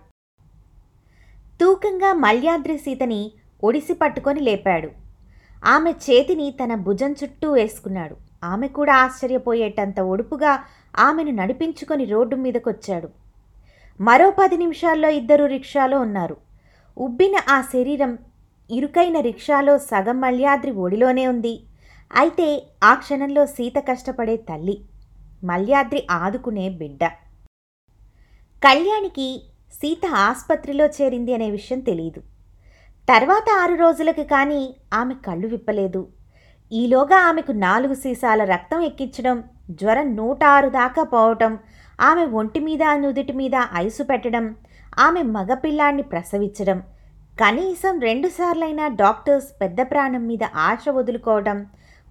తూకంగా 1.62 2.14
మల్యాద్రి 2.14 2.78
సీతని 2.78 3.32
ఒడిసి 3.64 3.94
పట్టుకొని 3.94 4.40
లేపాడు. 4.40 4.90
ఆమె 5.66 5.92
చేతిని 5.92 6.56
తన 6.64 6.76
భుజం 6.76 7.12
చుట్టూ 7.12 7.52
వేసుకున్నాడు. 7.52 8.16
ఆమె 8.44 8.68
కూడా 8.68 8.96
ఆశ్చర్యపోయేటంత 8.96 10.00
ఒడుపుగా 10.00 10.64
ఆమెను 10.96 11.32
నడిపించుకొని 11.32 12.06
రోడ్డు 12.06 12.36
మీదకొచ్చాడు. 12.36 13.10
మరో 14.00 14.32
పది 14.32 14.58
నిమిషాల్లో 14.58 15.10
ఇద్దరు 15.10 15.46
రిక్షాలో 15.46 16.00
ఉన్నారు. 16.00 16.38
ఉబ్బిన 16.98 17.36
ఆ 17.50 17.62
శరీరం 17.62 18.18
ఇరుకైన 18.72 19.20
రిక్షాలో 19.20 19.78
సగం 19.78 20.22
మల్యాద్రి 20.22 20.72
ఒడిలోనే 20.72 21.28
ఉంది. 21.28 21.56
అయితే 22.18 22.68
ఆ 22.84 22.94
క్షణంలో 22.94 23.46
సీత 23.46 23.78
కష్టపడే 23.78 24.38
తల్లి 24.38 24.78
మల్యాద్రి 25.44 26.08
ఆదుకునే 26.12 26.70
బిడ్డ. 26.70 27.06
కళ్యాణికి 28.64 29.42
సీత 29.74 30.06
ఆసుపత్రిలో 30.16 30.86
చేరింది 30.86 31.34
అనే 31.34 31.50
విషయం 31.50 31.80
తెలియదు 31.80 32.22
తర్వాత 33.10 33.46
ఆరు 33.62 33.76
రోజులకి 33.76 34.24
కానీ 34.24 34.76
ఆమె 34.94 35.14
కళ్ళు 35.26 35.48
విప్పలేదు. 35.48 36.08
ఈలోగా 36.72 37.18
ఆమెకు 37.18 37.52
నాలుగు 37.52 37.94
సీసాల 37.94 38.44
రక్తం 38.44 38.82
ఎక్కించడం 38.82 39.44
జ్వరం 39.72 40.16
నూట 40.16 40.44
ఆరు 40.44 40.70
దాకా 40.70 41.04
పోవటం 41.04 41.58
ఆమె 42.02 42.26
ఒంటి 42.26 42.60
మీద 42.60 42.84
నుదుటి 42.96 43.34
మీద 43.34 43.52
ఐసు 43.76 44.04
పెట్టడం 44.04 44.56
ఆమె 45.00 45.22
మగపిల్లాన్ని 45.22 46.04
ప్రసవించడం 46.04 46.80
కనీసం 47.42 48.00
రెండుసార్లైనా 48.00 48.88
డాక్టర్స్ 48.88 49.48
పెద్ద 49.62 49.82
ప్రాణం 49.82 50.28
మీద 50.28 50.44
ఆశ 50.56 50.90
వదులుకోవడం 50.90 51.66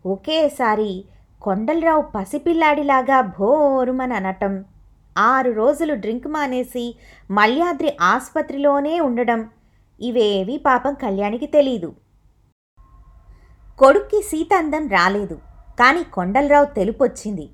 ఒకేసారి 0.06 1.04
కొండలరావు 1.42 2.02
పసిపిల్లాడిలాగా 2.02 3.20
భోరుమని 3.20 4.14
అనటం 4.14 4.64
ఆరు 5.18 5.50
రోజులు 5.50 5.94
డ్రింక్ 5.94 6.28
మానేసి 6.28 6.94
మల్యాద్రి 7.30 7.96
ఆసుపత్రిలోనే 8.02 9.00
ఉండడం 9.00 9.50
ఇవేవి 10.00 10.56
పాపం 10.66 10.94
కళ్యాణికి 10.94 11.46
తెలీదు. 11.46 11.94
కొడుక్కి 13.78 14.22
సీత 14.22 14.54
అందం 14.54 14.88
రాలేదు. 14.88 15.55
కానీ 15.80 16.02
కొండలరావు 16.02 16.64
తెలుపొచ్చింది. 16.64 17.48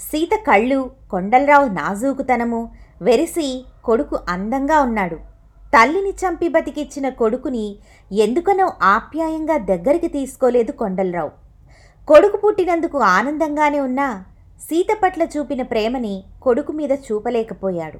సీత 0.00 0.30
కళ్ళు 0.46 0.90
కొండలరావు 1.10 1.66
నాజూకుతనము 1.66 2.72
వెరిసి 3.02 3.64
కొడుకు 3.84 4.18
అందంగా 4.28 4.80
ఉన్నాడు. 4.80 5.16
తల్లిని 5.74 6.10
చంపి 6.10 6.48
బతికిచ్చిన 6.48 7.08
కొడుకుని 7.08 7.76
ఎందుకనో 8.12 8.72
ఆప్యాయంగా 8.82 9.56
దగ్గరికి 9.56 10.08
తీసుకోలేదు 10.08 10.72
కొండలరావు. 10.72 11.30
కొడుకు 12.08 12.36
పుట్టినందుకు 12.36 12.98
ఆనందంగానే 12.98 13.80
ఉన్నా 13.80 14.24
సీత 14.60 14.96
పట్ల 15.02 15.22
చూపిన 15.22 15.62
ప్రేమని 15.62 16.24
కొడుకు 16.42 16.72
మీద 16.72 16.92
చూపలేకపోయాడు. 16.92 17.98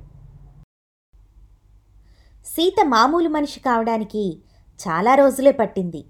సీత 2.46 2.84
మామూలు 2.84 3.28
మనిషి 3.28 3.60
కావడానికి 3.60 4.38
చాలా 4.80 5.14
రోజులే 5.14 5.52
పట్టింది. 5.52 6.04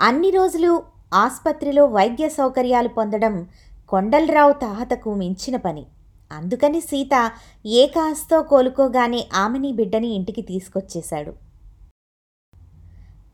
అన్ని 0.00 0.30
రోజులు 0.30 0.82
ఆసుపత్రిలో 1.14 1.86
వైద్య 1.86 2.28
సౌకర్యాలు 2.28 2.88
పొందడం 2.88 3.46
కొండలరావు 3.88 4.52
తాహతకు 4.52 5.14
మించిన 5.14 5.56
పని. 5.56 5.86
అందుకని 6.32 6.80
సీత 6.80 7.30
ఏ 7.66 7.86
కాస్తో 7.86 8.42
కోలుకోగానే 8.42 9.28
ఆమెని 9.34 9.72
బిడ్డని 9.72 10.08
ఇంటికి 10.08 10.42
తీసుకొచ్చేశాడు. 10.42 11.32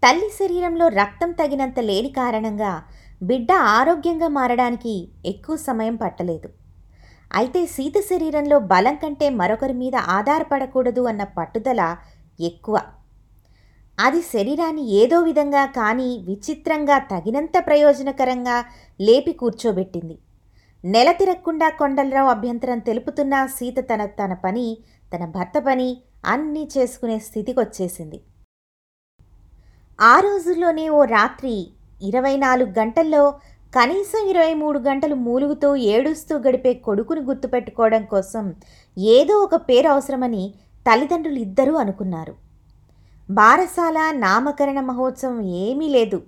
తల్లి 0.04 0.28
శరీరంలో 0.28 0.88
రక్తం 0.88 1.32
తగినంత 1.32 1.78
లేని 1.78 2.08
కారణంగా 2.08 2.82
బిడ్డ 3.22 3.52
ఆరోగ్యంగా 3.52 4.28
మారడానికి 4.28 5.08
ఎక్కువ 5.26 5.56
సమయం 5.56 5.96
పట్టలేదు. 5.96 6.48
అయితే 7.34 7.66
సీత 7.66 7.92
శరీరంలో 8.00 8.58
బలం 8.58 8.94
కంటే 8.94 9.30
మరొకరి 9.30 9.72
మీద 9.72 9.96
ఆధారపడకూడదు 9.96 11.00
అన్న 11.00 11.24
పట్టుదల 11.24 11.96
ఎక్కువ. 12.40 12.80
అది 13.98 14.20
శరీరాన్ని 14.32 14.82
ఏదో 15.00 15.18
విధంగా 15.20 15.64
కానీ 15.78 16.10
విచిత్రంగా 16.28 16.98
తగినంత 17.12 17.52
ప్రయోజనకరంగా 17.66 18.56
లేపి 19.00 19.32
కూర్చోబెట్టింది. 19.32 20.16
నెల 20.84 21.12
తిరగకుండా 21.12 21.68
కొండలరావు 21.68 22.28
అభ్యంతరం 22.28 22.78
తెలుపుతున్న 22.78 23.34
సీత 23.46 23.78
తన 23.90 24.02
తన 24.20 24.32
పని 24.44 24.66
తన 25.12 25.24
భర్త 25.24 25.58
పని 25.58 25.88
అన్నీ 26.24 26.68
చేసుకునే 26.76 27.18
స్థితికి 27.18 27.58
వచ్చేసింది 27.60 28.18
ఆ 29.98 30.14
రోజుల్లోనే 30.20 30.88
ఓ 30.88 31.04
రాత్రి 31.04 31.54
ఇరవై 32.00 32.34
నాలుగు 32.36 32.70
గంటల్లో 32.80 33.22
కనీసం 33.72 34.22
ఇరవై 34.28 34.52
మూడు 34.54 34.78
గంటలు 34.78 35.14
మూలుగుతూ 35.14 35.68
ఏడుస్తూ 35.94 36.34
గడిపే 36.38 36.74
కొడుకుని 36.74 37.20
గుర్తుపెట్టుకోవడం 37.20 38.04
కోసం 38.04 38.44
ఏదో 38.96 39.34
ఒక 39.38 39.56
పేరు 39.68 39.88
అవసరమని 39.88 40.44
తల్లిదండ్రులు 40.86 41.38
ఇద్దరూ 41.38 41.74
అనుకున్నారు. 41.76 42.34
బారసాల 43.30 43.98
నామకరణ 44.10 44.80
మహోత్సవం 44.80 45.40
ఏమీ 45.40 45.88
లేదు. 45.88 46.22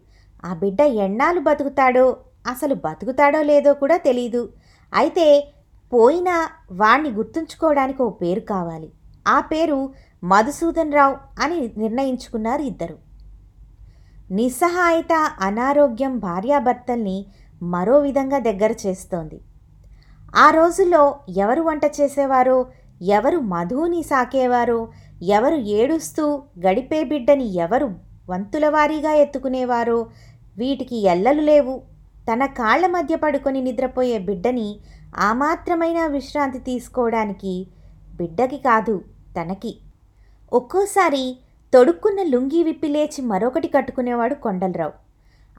ఆ 0.44 0.54
బిడ్డ 0.54 0.80
ఎన్నాళ్ళు 0.80 1.40
బతుకుతాడో 1.40 2.16
అసలు 2.46 2.74
బతుకుతాడో 2.74 3.42
లేదో 3.42 3.74
కూడా 3.74 3.96
తెలీదు. 3.96 4.52
అయితే 4.94 5.52
పోయినా 5.92 6.48
వాణ్ణి 6.72 7.10
గుర్తుంచుకోవడానికి 7.10 8.02
ఓ 8.02 8.10
పేరు 8.10 8.40
కావాలి. 8.40 8.92
ఆ 9.28 9.40
పేరు 9.40 9.94
మధుసూదన్ 10.24 10.92
రావు 10.92 11.16
అని 11.42 11.72
నిర్ణయించుకున్నారు 11.76 12.62
ఇద్దరు. 12.62 12.96
నిస్సహాయత 14.30 15.12
అనారోగ్యం 15.40 16.18
భార్యాభర్తల్ని 16.18 17.26
మరో 17.62 17.98
విధంగా 17.98 18.38
దగ్గర 18.38 18.74
చేస్తోంది. 18.86 19.40
ఆ 20.36 20.50
రోజుల్లో 20.50 21.20
ఎవరు 21.36 21.62
వంట 21.62 21.84
చేసేవారో 22.00 22.66
ఎవరు 23.02 23.38
మధుని 23.38 24.02
సాకేవారో 24.02 24.88
ఎవరు 25.22 25.56
ఏడుస్తూ 25.56 26.42
గడిపే 26.66 27.04
బిడ్డని 27.04 27.54
ఎవరు 27.54 27.88
వంతుల 28.28 28.68
వారీగా 28.68 29.12
ఎత్తుకునేవారో 29.12 30.06
వీటికి 30.58 30.96
ఎల్లలు 30.96 31.40
లేవు. 31.40 31.82
తన 32.30 32.46
కాళ్ళ 32.46 32.86
మధ్య 32.86 33.16
పడుకొని 33.16 33.62
నిద్రపోయే 33.62 34.18
బిడ్డని 34.18 34.80
ఆ 35.16 35.32
మాత్రమైన 35.32 36.06
విశ్రాంతి 36.06 36.58
తీసుకోవడానికి 36.58 37.66
బిడ్డకి 38.14 38.58
కాదు 38.58 39.04
తనకి. 39.36 39.78
ఒక్కోసారి 40.52 41.38
తొడుక్కున్న 41.74 42.22
లుంగీ 42.22 42.62
విప్పి 42.62 42.88
లేచి 42.88 43.22
మరొకటి 43.22 43.68
కట్టుకునేవాడు 43.68 44.34
కొండలరావు. 44.34 44.92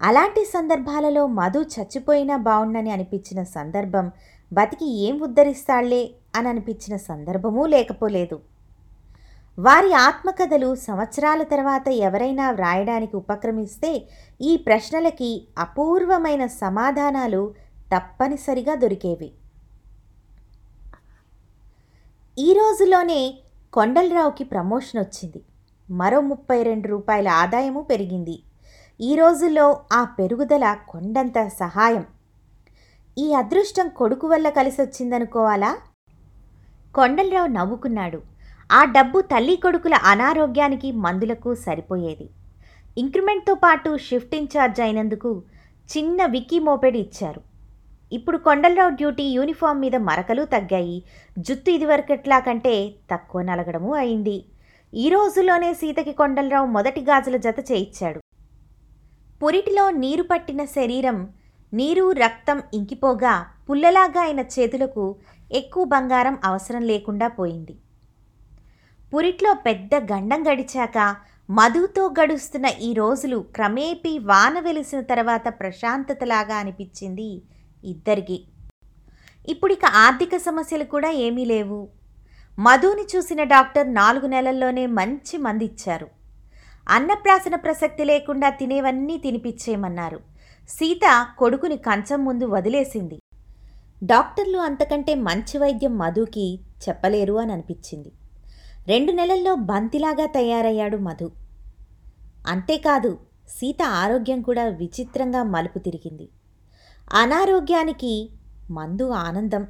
అలాంటి 0.01 0.45
సందర్భాలలో 0.45 1.27
మధు 1.27 1.59
చచ్చిపోయినా 1.59 2.37
బావుండని 2.37 2.91
అనిపించిన 2.91 3.43
సందర్భం 3.43 4.11
బతికి 4.53 4.85
ఏం 4.85 5.23
ఉద్ధరిస్తాళ్ళే 5.23 6.11
అని 6.35 6.47
అనిపించిన 6.47 6.97
సందర్భమూ 6.97 7.65
లేకపోలేదు. 7.65 8.50
వారి 9.60 9.93
ఆత్మకథలు 9.93 10.75
సంవత్సరాల 10.75 11.43
తర్వాత 11.43 11.89
ఎవరైనా 11.89 12.51
వ్రాయడానికి 12.51 13.15
ఉపక్రమిస్తే 13.15 14.08
ఈ 14.41 14.58
ప్రశ్నలకి 14.58 15.48
అపూర్వమైన 15.58 16.46
సమాధానాలు 16.46 17.53
తప్పనిసరిగా 17.96 18.75
దొరికేవి. 18.75 19.31
ఈ 22.39 22.53
రోజులోనే 22.53 23.38
కొండలరావుకి 23.74 24.43
ప్రమోషన్ 24.43 25.01
వచ్చింది. 25.01 25.43
మరో 25.89 26.22
ముప్పై 26.22 26.63
రెండు 26.63 26.88
రూపాయల 26.88 27.27
ఆదాయము 27.27 27.81
పెరిగింది. 27.81 28.43
ఈ 29.01 29.15
రోజుల్లో 29.15 29.84
ఆ 29.93 30.03
పెరుగుదల 30.03 30.77
కొండంత 30.89 31.48
సహాయం. 31.48 32.05
ఈ 33.17 33.34
అదృష్టం 33.34 33.89
కొడుకు 33.89 34.27
వల్ల 34.27 34.50
కలిసొచ్చిందనుకోవాలా? 34.50 35.77
కొండలరావు 36.96 37.48
నవ్వుకున్నాడు. 37.48 38.30
ఆ 38.77 38.81
డబ్బు 38.95 39.19
తల్లి 39.31 39.55
కొడుకుల 39.63 39.95
అనారోగ్యానికి 40.11 40.89
మందులకు 41.05 41.50
సరిపోయేది. 41.63 42.27
ఇంక్రిమెంట్తో 43.01 43.53
పాటు 43.63 43.89
షిఫ్ట్ 44.07 44.35
ఇన్ఛార్జ్ 44.39 44.79
అయినందుకు 44.85 45.31
చిన్న 45.89 46.25
విక్కీ 46.35 46.59
మోపెడ్ 46.67 46.98
ఇచ్చారు. 47.01 47.41
ఇప్పుడు 48.17 48.37
కొండలరావు 48.48 48.93
డ్యూటీ 49.01 49.25
యూనిఫామ్ 49.37 49.81
మీద 49.83 49.96
మరకలు 50.09 50.46
తగ్గాయి. 50.53 50.98
జుత్తు 51.37 51.69
ఇదివరకట్లా 51.77 52.39
కంటే 52.48 52.75
తక్కువ 53.11 53.41
నలగడము 53.50 53.91
అయింది. 54.03 54.37
ఈ 54.93 55.05
రోజుల్లోనే 55.15 55.74
సీతకి 55.81 56.13
కొండలరావు 56.22 56.67
మొదటి 56.77 57.01
గాజుల 57.09 57.37
జత 57.46 57.59
చేయించాడు 57.72 58.19
పురిటిలో 59.41 59.85
నీరు 60.01 60.24
పట్టిన 60.31 60.61
శరీరం 60.77 61.19
నీరు 61.74 62.05
రక్తం 62.24 62.57
ఇంకిపోగా 62.77 63.35
పుల్లలాగా 63.67 64.22
అయిన 64.27 64.41
చేతులకు 64.55 65.05
ఎక్కువ 65.51 65.83
బంగారం 65.93 66.35
అవసరం 66.50 66.83
లేకుండా 66.91 67.27
పోయింది. 67.39 67.74
పురిట్లో 69.13 69.53
పెద్ద 69.53 69.95
గండం 69.95 70.41
గడిచాక 70.47 71.15
మధుతో 71.50 72.09
గడుస్తున్న 72.09 72.65
ఈ 72.81 72.93
రోజులు 72.93 73.37
క్రమేపీ 73.55 74.19
వాన 74.19 74.59
వెలిసిన 74.59 75.01
తర్వాత 75.01 75.43
ప్రశాంతతలాగా 75.59 76.55
అనిపించింది 76.55 77.41
ఇద్దరికి. 77.83 78.45
ఇప్పుడిక 79.50 79.85
ఆర్థిక 79.85 80.37
సమస్యలు 80.37 80.83
కూడా 80.83 81.09
ఏమీ 81.09 81.45
లేవు. 81.45 81.89
మధుని 82.59 83.05
చూసిన 83.15 83.43
డాక్టర్ 83.43 83.93
నాలుగు 83.93 84.27
నెలల్లోనే 84.27 84.85
మంచి 84.85 85.37
మందిచ్చారు. 85.37 86.07
అన్నప్రాసన 86.89 87.55
ప్రసక్తి 87.55 88.05
లేకుండా 88.05 88.50
తినేవన్నీ 88.50 89.17
తినిపించేయమన్నారు 89.17 90.19
సీత 90.69 91.27
కొడుకుని 91.37 91.77
కంచం 91.77 92.25
ముందు 92.25 92.45
వదిలేసింది. 92.45 93.19
డాక్టర్లు 94.03 94.57
అంతకంటే 94.57 95.15
మంచి 95.15 95.57
వైద్యం 95.57 95.97
మధుకి 95.97 96.59
చెప్పలేరు 96.87 97.33
అని 97.33 97.51
అనిపించింది 97.51 98.11
రెండు 98.87 99.11
నెలల్లో 99.11 99.55
బంతిలాగా 99.55 100.25
తయారయ్యాడు 100.25 100.98
మధు. 100.98 101.31
అంతేకాదు 102.48 103.20
సీత 103.50 103.81
ఆరోగ్యం 103.83 104.41
కూడా 104.41 104.67
విచిత్రంగా 104.67 105.44
మలుపు 105.44 105.79
తిరిగింది. 105.79 106.29
అనారోగ్యానికి 107.13 108.29
మందు 108.72 109.09
ఆనందం. 109.09 109.67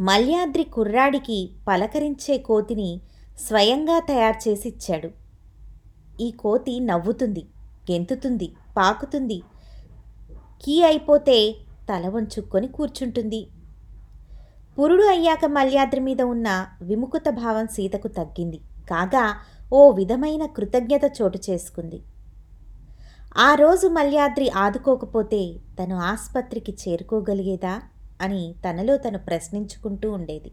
మల్యాద్రి 0.00 0.64
కుర్రాడికి 0.64 1.50
పలకరించే 1.68 2.38
కోతిని 2.38 3.00
స్వయంగా 3.38 3.98
తయారు 3.98 4.48
చేసి 4.48 4.68
ఇచ్చాడు. 4.68 5.10
ఈ 6.20 6.30
కోతి 6.30 6.80
నవ్వుతుంది 6.80 7.46
గెంతుతుంది 7.90 8.52
పాకుతుంది. 8.76 9.42
కీ 10.62 10.82
అయిపోతే 10.82 11.56
తల 11.88 12.08
వంచుకొని 12.08 12.68
కూర్చుంటుంది. 12.68 13.46
పురుడు 14.78 15.04
అయ్యాక 15.04 15.44
మల్యాద్రి 15.44 16.00
మీద 16.00 16.22
ఉన్న 16.22 16.66
విముఖత 16.82 17.30
భావం 17.30 17.66
సీతకు 17.66 18.08
తగ్గింది. 18.08 18.60
కాగా 18.90 19.34
ఓ 19.72 19.90
విధమైన 19.90 20.46
కృతజ్ఞత 20.46 21.12
చోటు 21.22 21.38
చేసుకుంది. 21.50 22.02
ఆ 23.38 23.54
రోజు 23.54 23.86
మల్యాద్రి 23.86 24.50
ఆదుకోకపోతే 24.50 25.54
తను 25.82 25.96
ఆసుపత్రికి 25.96 26.72
చేరుకోగలిగేదా 26.72 27.82
అని 28.20 28.54
తనలో 28.68 28.96
తను 28.96 29.18
ప్రశ్నించుకుంటూ 29.18 30.12
ఉండేది. 30.12 30.52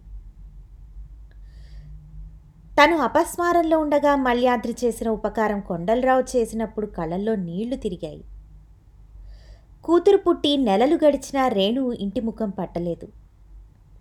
తను 2.73 2.97
అపస్మారంలో 2.97 3.79
ఉండగా 3.79 4.15
మల్యాద్రి 4.15 4.75
చేసిన 4.83 5.09
ఉపకారం 5.09 5.59
కొండలరావు 5.59 6.21
చేసినప్పుడు 6.21 6.85
కళ్ళల్లో 6.87 7.35
నీళ్ళు 7.35 7.75
తిరిగాయి. 7.75 8.23
కూతురు 9.83 10.17
పుట్టి 10.17 10.57
నెలలు 10.57 10.99
గడిచినా 11.05 11.47
రేణు 11.47 11.91
ఇంటి 11.91 12.21
ముఖం 12.21 12.49
పట్టలేదు. 12.49 13.07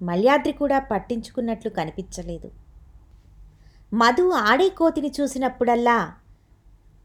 మల్యాద్రి 0.02 0.52
కూడా 0.52 0.78
పట్టించుకున్నట్లు 0.78 1.70
కనిపించలేదు. 1.70 2.50
మధు 3.94 4.30
ఆడే 4.30 4.68
కోతిని 4.68 5.12
చూసినప్పుడల్లా 5.20 6.12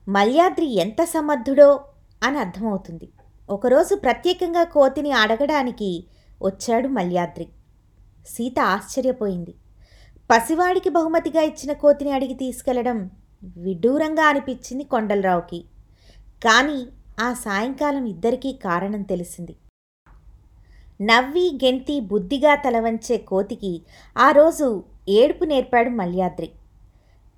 మల్యాద్రి 0.07 0.65
ఎంత 0.65 1.03
సమర్థుడో 1.03 1.83
అని 2.23 2.37
అర్థమవుతుంది. 2.37 3.09
ఒకరోజు 3.49 3.95
ప్రత్యేకంగా 3.95 4.63
కోతిని 4.63 5.11
అడగడానికి 5.11 6.07
వచ్చాడు 6.43 6.87
మల్యాద్రి. 6.87 7.47
సీత 8.27 8.59
ఆశ్చర్యపోయింది. 8.59 9.53
పసివాడికి 10.31 10.89
బహుమతిగా 10.89 11.41
ఇచ్చిన 11.41 11.73
కోతిని 11.73 12.11
అడిగి 12.11 12.33
తీసుకెళ్ళడం 12.33 13.09
విడ్డూరంగా 13.43 14.23
అనిపించింది 14.23 14.83
కొండలరావుకి. 14.83 15.65
కానీ 16.43 16.87
ఆ 17.19 17.33
సాయంకాలం 17.33 18.05
ఇద్దరికీ 18.05 18.53
కారణం 18.53 19.01
తెలిసింది. 19.01 19.55
నవ్వి 21.01 21.59
గెంతి 21.65 21.99
బుద్ధిగా 21.99 22.55
తలవంచే 22.55 23.17
కోతికి 23.17 23.81
ఆ 24.17 24.31
రోజు 24.31 24.83
ఏడుపు 25.09 25.43
నేర్పాడు 25.43 25.89
మల్యాద్రి. 25.89 26.49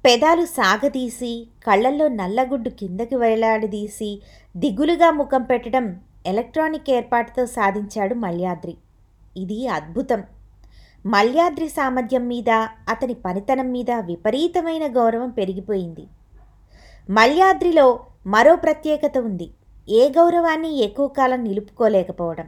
పెదాలు 0.06 0.46
సాగదీసి 0.46 1.48
కళ్ళల్లో 1.67 2.08
నల్లగుడ్డు 2.08 2.70
కిందకి 2.70 3.15
వేలాడదీసి 3.15 4.22
దిగులుగా 4.58 5.12
ముఖం 5.12 5.43
పెట్టడం 5.43 6.00
ఎలక్ట్రానిక్ 6.26 6.89
ఏర్పాటుతో 6.89 7.46
సాధించాడు 7.46 8.15
మల్యాద్రి. 8.15 8.78
ఇది 9.38 9.67
అద్భుతం. 9.67 10.24
మల్యాద్రి 11.06 11.70
సామర్థ్యం 11.70 12.28
మీద 12.28 12.50
అతని 12.89 13.13
పనితనం 13.13 13.72
మీద 13.72 13.91
విపరీతమైన 13.91 14.98
గౌరవం 14.98 15.30
పెరిగిపోయింది. 15.30 16.08
మల్యాద్రిలో 17.10 18.00
మరో 18.28 18.56
ప్రత్యేకత 18.56 19.17
ఉంది. 19.17 19.50
ఏ 19.89 20.10
గౌరవాన్ని 20.10 20.78
ఎక్కువ 20.78 21.08
కాలం 21.08 21.43
నిలుపుకోలేకపోవడం. 21.43 22.48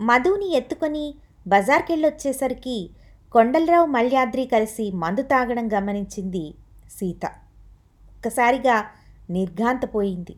మధుని 0.00 0.48
ఎత్తుకొని 0.56 1.14
బజార్కెళ్ళొచ్చేసరికి 1.48 2.90
కొండలరావు 3.32 3.86
మల్యాద్రి 3.86 4.46
కలిసి 4.46 4.92
మందు 4.92 5.22
తాగడం 5.22 5.66
గమనించింది 5.74 6.54
సీత. 6.90 7.26
ఒక్కసారిగా 8.16 8.84
నిర్ఘాంతపోయింది. 9.30 10.34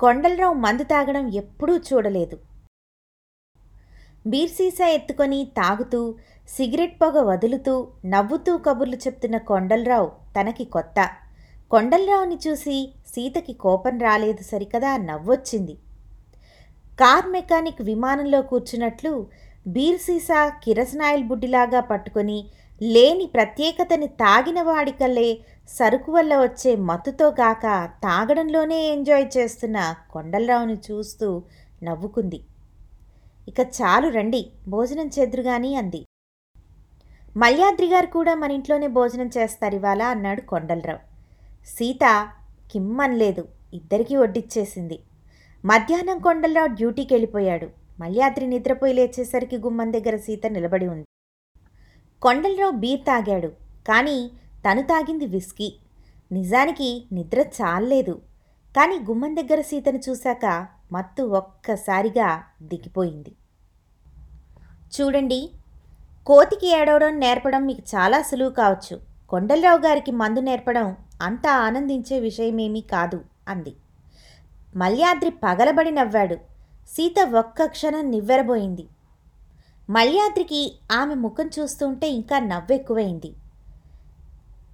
కొండలరావు 0.00 0.54
మందు 0.54 0.82
తాగడం 0.82 1.28
ఎప్పుడూ 1.34 1.76
చూడలేదు. 1.76 2.38
బీర్సీసా 4.26 4.86
ఎత్తుకొని 4.86 5.52
తాగుతూ 5.56 6.14
సిగరెట్ 6.48 7.02
పొగ 7.02 7.18
వదులుతూ 7.20 7.88
నవ్వుతూ 8.04 8.58
కబుర్లు 8.58 8.96
చెప్తున్న 8.96 9.36
కొండలరావు 9.36 10.10
తనకి 10.36 10.64
కొత్త. 10.64 11.10
కొండలరావుని 11.70 12.38
చూసి 12.48 12.76
సీతకి 13.06 13.52
కోపం 13.52 13.98
రాలేదు 13.98 14.42
సరికదా 14.42 14.96
నవ్వొచ్చింది. 14.96 15.74
కార్ 17.00 17.28
మెకానిక్ 17.28 17.80
విమానంలో 17.82 18.40
కూర్చున్నట్లు 18.42 19.12
బీర్ 19.66 20.00
సీసా 20.00 20.40
కిరసనాయిల్ 20.64 21.24
బుడ్డిలాగా 21.24 21.80
పట్టుకొని 21.80 22.38
లేని 22.82 23.26
ప్రత్యేకతని 23.26 24.08
తాగిన 24.22 24.62
వాడికల్లే 24.62 25.28
సరుకు 25.68 26.12
వల్ల 26.12 26.32
వచ్చే 26.36 26.76
మత్తుతో 26.88 27.26
గాక 27.40 27.66
తాగడంలోనే 28.02 28.78
ఎంజాయ్ 28.86 29.26
చేస్తున్న 29.36 29.78
కొండలరావుని 30.10 30.76
చూస్తూ 30.88 31.28
నవ్వుకుంది. 31.82 32.40
ఇక 33.48 33.60
చాలు 33.78 34.08
రండి 34.08 34.42
భోజనం 34.68 35.08
చెద్దురుగాని 35.16 35.70
అంది. 35.76 36.00
మల్యాద్రి 37.36 37.88
గారు 37.88 38.06
కూడా 38.06 38.34
మన 38.34 38.50
ఇంట్లోనే 38.50 38.86
భోజనం 38.98 39.30
చేస్తారు 39.36 39.74
ఇవాళ 39.74 40.02
అన్నాడు 40.14 40.40
కొండలరావు. 40.52 41.02
సీత 41.66 42.04
కిమ్మనలేదు 42.72 43.44
ఇద్దరికీ 43.74 44.16
వడ్డిచ్చేసింది. 44.16 44.98
మధ్యాహ్నం 45.64 46.18
కొండలరావు 46.18 46.68
డ్యూటీకి 46.68 47.14
వెళ్ళిపోయాడు 47.14 47.68
మల్యాద్రి 48.00 48.46
నిద్రపోయి 48.46 48.92
లేచేసరికి 48.92 49.58
గుమ్మం 49.58 49.92
దగ్గర 49.92 50.16
సీత 50.16 50.46
నిలబడి 50.46 50.86
ఉంది. 50.86 51.04
కొండలరావు 52.22 52.70
బీర్ 52.70 53.00
తాగాడు. 53.00 53.48
కానీ 53.88 54.30
తను 54.66 54.82
తాగింది 54.82 55.26
విస్కీ. 55.26 55.76
నిజానికి 56.32 57.06
నిద్ర 57.12 57.40
చాలలేదు. 57.40 58.22
కానీ 58.76 58.98
గుమ్మం 58.98 59.36
దగ్గర 59.36 59.60
సీతను 59.60 60.00
చూశాక 60.08 60.66
మత్తు 60.92 61.22
ఒక్కసారిగా 61.22 62.42
దిగిపోయింది. 62.62 63.32
చూడండి 64.94 65.50
కోతికి 66.26 66.68
ఏడవడం 66.76 67.20
నేర్పడం 67.20 67.66
మీకు 67.66 67.82
చాలా 67.94 68.22
సులువు 68.22 68.50
కావచ్చు. 68.50 69.00
కొండలరావు 69.28 69.78
గారికి 69.78 70.12
మందు 70.12 70.40
నేర్పడం 70.40 70.96
అంత 71.22 71.46
ఆనందించే 71.46 72.20
విషయమేమీ 72.20 72.80
కాదు 72.80 73.24
అంది. 73.48 73.74
మల్యాద్రి 74.76 75.30
పగలబడి 75.30 75.90
నవ్వాడు. 75.90 76.34
సీత 76.88 77.14
ఒక్క 77.34 77.64
క్షణం 77.64 78.10
నివ్వెరబోయింది. 78.10 78.86
మల్యాద్రికి 79.90 80.78
ఆమె 80.92 81.14
ముఖం 81.14 81.50
చూస్తుంటే 81.58 82.10
ఇంకా 82.10 82.38
నవ్వెక్కువైంది. 82.38 83.32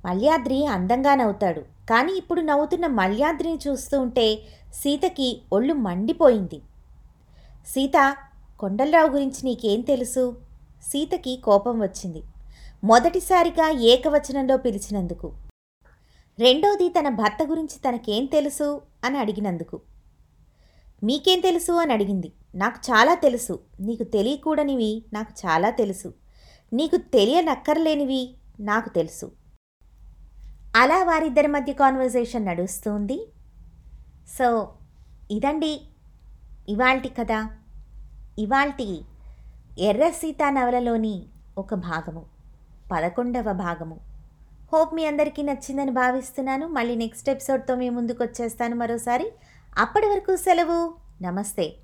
మల్యాద్రి 0.05 0.67
అందంగా 0.67 1.15
నవ్వుతాడు. 1.15 1.61
కానీ 1.61 2.13
ఇప్పుడు 2.13 2.41
నవ్వుతున్న 2.41 2.87
మల్యాద్రిని 2.87 3.59
చూస్తూ 3.69 4.01
ఉంటే 4.01 4.39
సీతకి 4.75 5.43
ఒళ్ళు 5.53 5.75
మండిపోయింది. 5.75 6.61
సీత 7.67 8.17
కొండలరావు 8.61 9.09
గురించి 9.09 9.41
నీకేం 9.45 9.81
తెలుసు? 9.81 10.37
సీతకి 10.91 11.37
కోపం 11.45 11.81
వచ్చింది. 11.81 12.23
మొదటిసారిగా 12.85 13.69
ఏకవచనంలో 13.71 14.57
పిలిచినందుకు. 14.57 15.50
రెండోది 16.41 16.89
తన 16.89 17.09
భర్త 17.09 17.39
గురించి 17.43 17.79
తనకేం 17.89 18.25
తెలుసు 18.25 18.83
అని 19.05 19.19
అడిగినందుకు. 19.19 19.81
మీకేం 21.03 21.41
తెలుసు 21.41 21.73
అని 21.73 21.93
అడిగింది. 21.93 22.33
నాకు 22.55 22.77
చాలా 22.91 23.15
తెలుసు. 23.15 23.61
నీకు 23.81 24.05
తెలియకూడనివి 24.05 25.05
నాకు 25.13 25.33
చాలా 25.47 25.71
తెలుసు. 25.71 26.15
నీకు 26.73 26.97
తెలియనక్కర్లేనివి 26.97 28.35
నాకు 28.61 28.89
తెలుసు. 28.89 29.33
అలా 30.77 31.05
వారిద్దరి 31.05 31.47
మధ్య 31.47 31.73
కాన్వర్జేషన్ 31.73 32.47
నడుస్తుంది. 32.47 33.33
సో 34.39 34.69
ఇదండి 35.31 35.81
ఇవాల్టి 36.69 37.09
కథ. 37.09 37.49
ఇవాల్టి 38.39 39.03
ఎర్ర 39.79 40.11
సీతా 40.11 40.51
నవలలోని 40.51 41.27
ఒక 41.59 41.75
భాగము. 41.75 42.25
పదకొండవ 42.93 43.53
భాగము. 43.53 44.10
హోప్ 44.73 44.95
మీ 44.95 45.07
అందరికీ 45.07 45.43
నచ్చిందని 45.43 45.91
భావిస్తున్నాను. 45.91 46.69
మళ్ళీ 46.69 46.97
నెక్స్ట్ 46.97 47.31
ఎపిసోడ్తో 47.31 47.75
మీ 47.75 47.91
ముందుకు 47.91 48.23
వచ్చేస్తాను 48.23 48.77
మరోసారి. 48.77 49.33
అప్పటి 49.79 50.07
వరకు 50.07 50.37
సెలవు. 50.37 50.95
నమస్తే. 51.23 51.75